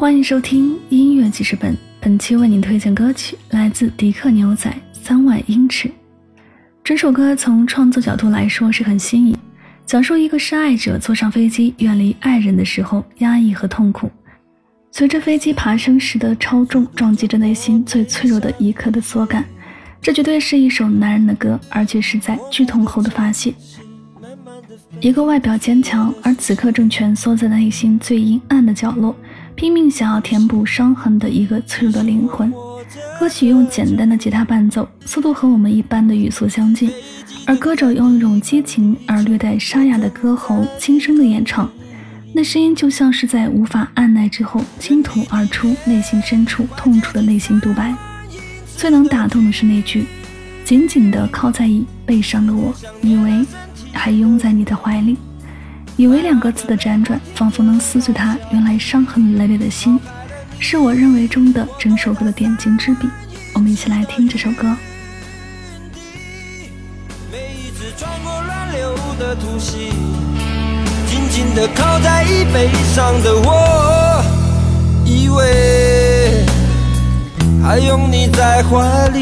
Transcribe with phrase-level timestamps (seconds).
[0.00, 5.88] 欢迎收听音乐记事本，本期为您推荐歌曲来自迪克牛仔《三万英尺》。
[6.82, 9.36] 整首歌从创作角度来说是很新颖，
[9.84, 14.10] 讲述一个失爱者坐上飞机远离爱人的时候压抑和痛苦，
[14.90, 19.44] 随着飞机爬升时的超重撞击着内心最脆弱的一刻的所感。
[20.00, 23.52] 这绝对是一首男人的歌，而且是在剧痛后的发泄。
[25.00, 29.14] 一个外表坚强，而此刻正蜷缩在内心最阴暗的角落，
[29.60, 32.50] 拼命想要填补伤痕的一个脆弱的灵魂。
[33.18, 36.90] 歌曲用简单的吉他伴奏，速度和我们一般的语速相近，
[37.46, 41.70] 而歌者用一种激情而略带沙哑的歌喉轻声的演唱，
[42.32, 47.94] 那声音就像是在无法按耐之后倾吐而出内心深处痛楚的内心独白。
[48.78, 50.06] 最能打动的是那句
[50.64, 52.72] ：“紧紧的靠在椅背上的我，
[53.02, 53.44] 以为
[53.92, 55.18] 还拥在你的怀里。”
[56.00, 60.00] 以为两个字的辗转，仿佛能撕碎他原来伤痕累累的心，
[60.58, 63.06] 是我认为中的整首歌的点睛之笔。
[63.52, 64.74] 我们一起来听这首歌。
[67.30, 69.90] 每一次穿过乱流的突袭，
[71.06, 74.24] 紧紧地靠在椅背上的我，
[75.04, 76.46] 以为。
[77.62, 79.18] 还拥你在怀里，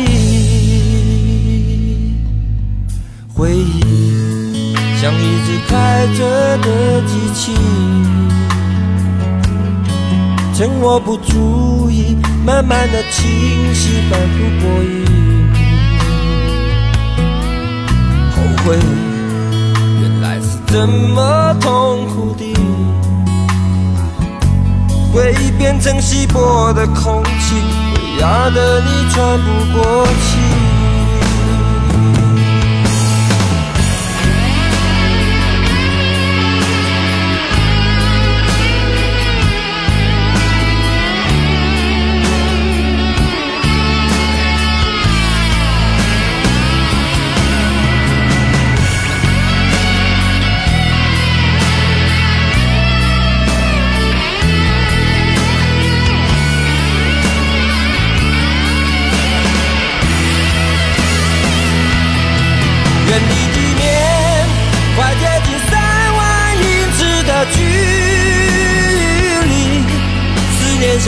[3.35, 4.18] 回忆
[5.01, 7.55] 像一只开着的机器，
[10.53, 15.07] 趁我不注意，慢慢的清晰，反复过瘾。
[18.35, 18.77] 后悔，
[20.01, 22.53] 原来是这么痛苦的，
[25.13, 27.55] 回忆变成稀薄的空气。
[27.95, 30.48] 会压得你喘不过气。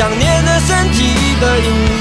[0.00, 1.12] 想念的身体
[1.42, 1.92] 的引力，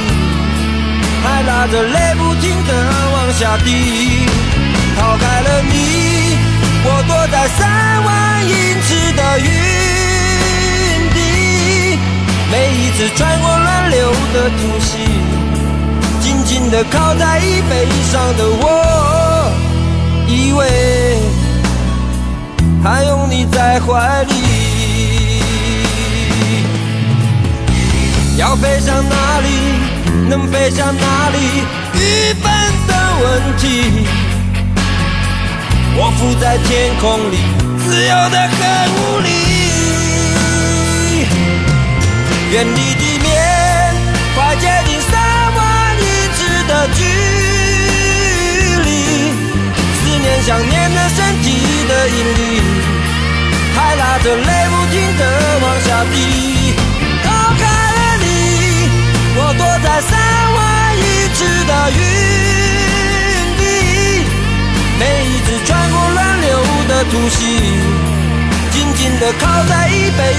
[1.21, 2.71] 还拉着泪不停的
[3.11, 4.25] 往下滴。
[4.97, 6.37] 逃开了你，
[6.85, 7.59] 我躲在三
[8.05, 9.51] 万英尺的云
[11.13, 11.99] 底。
[12.49, 14.99] 每一次穿过乱流的突袭，
[16.21, 19.51] 紧紧的靠在椅背上的我。
[20.25, 21.19] 以为
[22.81, 24.38] 还拥你在怀里，
[28.61, 29.47] 飞向哪里，
[30.27, 31.37] 能飞向哪里，
[31.93, 32.51] 愚笨
[32.87, 33.63] 的问题。
[35.95, 37.37] 我浮在天空里，
[37.79, 38.57] 自由的很
[38.95, 39.29] 无力，
[42.51, 43.29] 远离地面，
[44.35, 45.11] 快接近三
[45.55, 45.59] 万
[45.97, 46.03] 英
[46.35, 46.99] 尺的距
[48.83, 48.87] 离。
[49.95, 50.27] 思念。
[50.43, 51.47] 想念的身体
[51.87, 52.61] 的引力，
[53.75, 55.21] 还拉着泪不停的
[55.61, 56.58] 往下滴。
[67.11, 67.45] 突袭，
[68.71, 70.33] 紧紧的靠在椅背